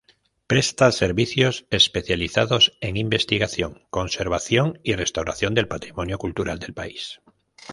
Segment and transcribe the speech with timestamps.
[0.47, 7.21] Presta servicios especializados en investigación, conservación y restauración del patrimonio cultural del país.